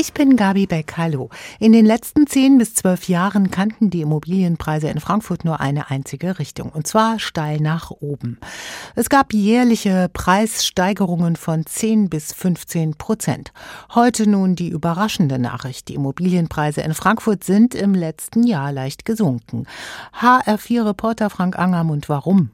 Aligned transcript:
Ich 0.00 0.12
bin 0.12 0.36
Gabi 0.36 0.68
Beck. 0.68 0.96
Hallo. 0.96 1.28
In 1.58 1.72
den 1.72 1.84
letzten 1.84 2.28
zehn 2.28 2.56
bis 2.56 2.72
zwölf 2.72 3.08
Jahren 3.08 3.50
kannten 3.50 3.90
die 3.90 4.02
Immobilienpreise 4.02 4.88
in 4.88 5.00
Frankfurt 5.00 5.44
nur 5.44 5.58
eine 5.58 5.90
einzige 5.90 6.38
Richtung, 6.38 6.70
und 6.70 6.86
zwar 6.86 7.18
steil 7.18 7.58
nach 7.58 7.90
oben. 7.90 8.38
Es 8.94 9.08
gab 9.08 9.32
jährliche 9.32 10.08
Preissteigerungen 10.12 11.34
von 11.34 11.66
10 11.66 12.10
bis 12.10 12.32
15 12.32 12.94
Prozent. 12.94 13.52
Heute 13.92 14.30
nun 14.30 14.54
die 14.54 14.68
überraschende 14.68 15.40
Nachricht. 15.40 15.88
Die 15.88 15.96
Immobilienpreise 15.96 16.82
in 16.82 16.94
Frankfurt 16.94 17.42
sind 17.42 17.74
im 17.74 17.92
letzten 17.92 18.46
Jahr 18.46 18.70
leicht 18.70 19.04
gesunken. 19.04 19.66
HR4-Reporter 20.20 21.28
Frank 21.28 21.58
Angermund, 21.58 22.08
warum? 22.08 22.52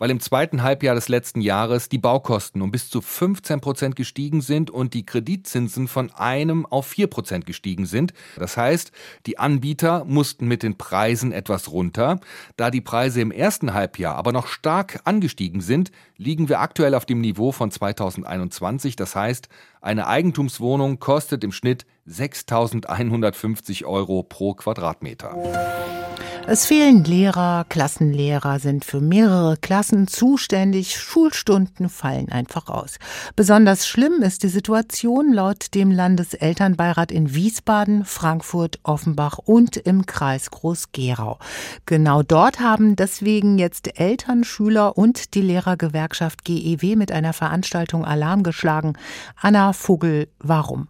Weil 0.00 0.10
im 0.10 0.18
zweiten 0.18 0.62
Halbjahr 0.62 0.94
des 0.94 1.08
letzten 1.08 1.42
Jahres 1.42 1.90
die 1.90 1.98
Baukosten 1.98 2.62
um 2.62 2.72
bis 2.72 2.88
zu 2.88 3.02
15 3.02 3.60
Prozent 3.60 3.96
gestiegen 3.96 4.40
sind 4.40 4.70
und 4.70 4.94
die 4.94 5.04
Kreditzinsen 5.04 5.86
von 5.86 6.10
einem 6.12 6.64
auf 6.66 6.86
vier 6.86 7.06
Prozent 7.06 7.44
gestiegen 7.46 7.84
sind. 7.84 8.14
Das 8.36 8.56
heißt, 8.56 8.92
die 9.26 9.38
Anbieter 9.38 10.04
mussten 10.06 10.48
mit 10.48 10.62
den 10.62 10.78
Preisen 10.78 11.32
etwas 11.32 11.70
runter. 11.70 12.18
Da 12.56 12.70
die 12.70 12.80
Preise 12.80 13.20
im 13.20 13.30
ersten 13.30 13.74
Halbjahr 13.74 14.16
aber 14.16 14.32
noch 14.32 14.46
stark 14.46 15.00
angestiegen 15.04 15.60
sind, 15.60 15.92
liegen 16.16 16.48
wir 16.48 16.60
aktuell 16.60 16.94
auf 16.94 17.04
dem 17.04 17.20
Niveau 17.20 17.52
von 17.52 17.70
2021. 17.70 18.96
Das 18.96 19.14
heißt, 19.14 19.50
eine 19.80 20.06
Eigentumswohnung 20.06 20.98
kostet 20.98 21.44
im 21.44 21.52
Schnitt 21.52 21.86
6.150 22.08 23.84
Euro 23.84 24.22
pro 24.22 24.54
Quadratmeter. 24.54 25.34
Es 26.52 26.66
fehlen 26.66 27.04
Lehrer, 27.04 27.64
Klassenlehrer 27.68 28.58
sind 28.58 28.84
für 28.84 29.00
mehrere 29.00 29.56
Klassen 29.56 30.08
zuständig, 30.08 30.96
Schulstunden 30.96 31.88
fallen 31.88 32.32
einfach 32.32 32.68
aus. 32.68 32.98
Besonders 33.36 33.86
schlimm 33.86 34.22
ist 34.22 34.42
die 34.42 34.48
Situation 34.48 35.32
laut 35.32 35.74
dem 35.74 35.92
Landeselternbeirat 35.92 37.12
in 37.12 37.34
Wiesbaden, 37.34 38.04
Frankfurt, 38.04 38.80
Offenbach 38.82 39.38
und 39.38 39.76
im 39.76 40.06
Kreis 40.06 40.50
Groß-Gerau. 40.50 41.38
Genau 41.86 42.24
dort 42.24 42.58
haben 42.58 42.96
deswegen 42.96 43.58
jetzt 43.58 44.00
Eltern, 44.00 44.42
Schüler 44.42 44.98
und 44.98 45.34
die 45.34 45.42
Lehrergewerkschaft 45.42 46.44
GEW 46.44 46.96
mit 46.96 47.12
einer 47.12 47.32
Veranstaltung 47.32 48.04
Alarm 48.04 48.42
geschlagen. 48.42 48.94
Anna 49.40 49.69
Vogel, 49.74 50.26
warum? 50.38 50.88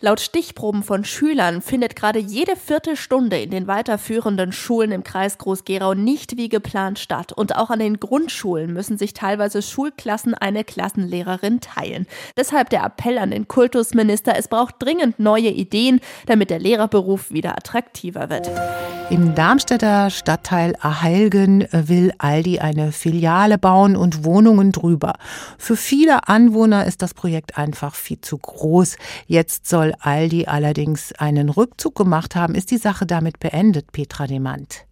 Laut 0.00 0.20
Stichproben 0.20 0.82
von 0.82 1.04
Schülern 1.04 1.62
findet 1.62 1.96
gerade 1.96 2.18
jede 2.18 2.56
vierte 2.56 2.96
Stunde 2.96 3.40
in 3.40 3.50
den 3.50 3.66
weiterführenden 3.66 4.52
Schulen 4.52 4.92
im 4.92 5.04
Kreis 5.04 5.38
Groß-Gerau 5.38 5.94
nicht 5.94 6.36
wie 6.36 6.48
geplant 6.48 6.98
statt. 6.98 7.32
Und 7.32 7.56
auch 7.56 7.70
an 7.70 7.78
den 7.78 8.00
Grundschulen 8.00 8.72
müssen 8.72 8.98
sich 8.98 9.14
teilweise 9.14 9.62
Schulklassen 9.62 10.34
eine 10.34 10.64
Klassenlehrerin 10.64 11.60
teilen. 11.60 12.06
Deshalb 12.36 12.70
der 12.70 12.84
Appell 12.84 13.18
an 13.18 13.30
den 13.30 13.48
Kultusminister, 13.48 14.36
es 14.36 14.48
braucht 14.48 14.76
dringend 14.78 15.18
neue 15.18 15.50
Ideen, 15.50 16.00
damit 16.26 16.50
der 16.50 16.58
Lehrerberuf 16.58 17.30
wieder 17.30 17.56
attraktiver 17.56 18.30
wird. 18.30 18.50
Im 19.10 19.34
Darmstädter 19.34 20.08
Stadtteil 20.08 20.76
Aheilgen 20.80 21.66
will 21.72 22.12
Aldi 22.18 22.60
eine 22.60 22.92
Filiale 22.92 23.58
bauen 23.58 23.96
und 23.96 24.24
Wohnungen 24.24 24.70
drüber. 24.70 25.14
Für 25.58 25.76
viele 25.76 26.28
Anwohner 26.28 26.86
ist 26.86 27.02
das 27.02 27.12
Projekt 27.12 27.58
einfach 27.58 27.96
viel 27.96 28.20
zu 28.20 28.38
groß. 28.38 28.96
Jetzt 29.26 29.66
soll 29.70 29.94
Aldi 30.00 30.46
allerdings 30.46 31.12
einen 31.12 31.48
Rückzug 31.48 31.94
gemacht 31.94 32.36
haben, 32.36 32.54
ist 32.54 32.70
die 32.70 32.76
Sache 32.76 33.06
damit 33.06 33.40
beendet, 33.40 33.92
Petra 33.92 34.26
Demand. 34.26 34.84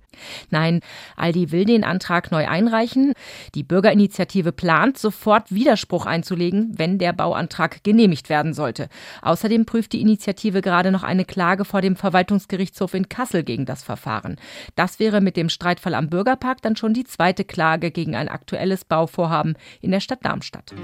Nein, 0.51 0.81
Aldi 1.17 1.53
will 1.53 1.65
den 1.65 1.85
Antrag 1.85 2.31
neu 2.33 2.49
einreichen. 2.49 3.13
Die 3.55 3.63
Bürgerinitiative 3.63 4.53
plant, 4.53 4.99
sofort 4.99 5.53
Widerspruch 5.53 6.07
einzulegen, 6.07 6.73
wenn 6.77 6.99
der 6.99 7.13
Bauantrag 7.13 7.85
genehmigt 7.85 8.29
werden 8.29 8.55
sollte. 8.55 8.89
Außerdem 9.23 9.65
prüft 9.65 9.93
die 9.93 10.01
Initiative 10.01 10.61
gerade 10.61 10.91
noch 10.91 11.03
eine 11.03 11.25
Klage 11.25 11.65
vor 11.65 11.83
dem 11.83 11.97
Verwaltungsgerichtshof 11.97 12.95
in 12.95 13.09
Kassel 13.09 13.43
gegen 13.45 13.65
das 13.65 13.83
Verfahren. 13.83 14.37
Das 14.75 14.99
wäre 14.99 15.21
mit 15.21 15.37
dem 15.37 15.49
Streitfall 15.49 15.95
am 15.95 16.09
Bürgerpark 16.09 16.63
dann 16.63 16.77
schon 16.77 16.95
die 16.95 17.05
zweite 17.05 17.45
Klage 17.45 17.91
gegen 17.91 18.17
ein 18.17 18.29
aktuelles 18.29 18.85
Bauvorhaben 18.85 19.55
in 19.81 19.91
der 19.91 20.01
Stadt 20.01 20.25
Darmstadt. 20.25 20.75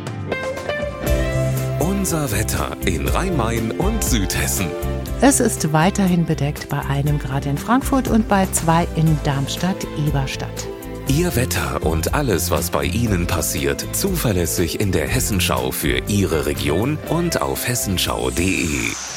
Unser 1.85 2.33
Wetter 2.33 2.79
in 2.87 3.07
Rhein-Main 3.07 3.73
und 3.73 4.03
Südhessen. 4.03 4.69
Es 5.21 5.39
ist 5.39 5.75
weiterhin 5.75 6.25
bedeckt 6.25 6.71
bei 6.71 6.81
einem 6.81 7.19
Grad 7.19 7.45
in 7.45 7.59
Frankfurt 7.59 8.09
und 8.09 8.27
bei 8.27 8.47
zwei 8.53 8.89
in 8.97 9.19
Darmstadt-Eberstadt. 9.25 10.67
Ihr 11.09 11.37
Wetter 11.37 11.85
und 11.85 12.15
alles, 12.15 12.51
was 12.51 12.71
bei 12.71 12.85
Ihnen 12.85 13.27
passiert, 13.27 13.87
zuverlässig 13.93 14.81
in 14.81 14.93
der 14.93 15.07
Hessenschau 15.07 15.73
für 15.73 15.99
Ihre 16.09 16.47
Region 16.47 16.97
und 17.11 17.43
auf 17.43 17.69
hessenschau.de. 17.69 19.14